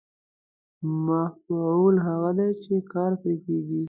مفعول 1.05 1.95
هغه 2.07 2.29
دی 2.37 2.49
چې 2.63 2.73
کار 2.91 3.11
پرې 3.21 3.35
کېږي. 3.45 3.79